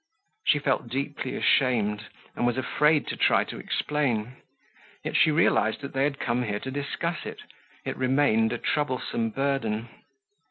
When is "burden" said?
9.29-9.89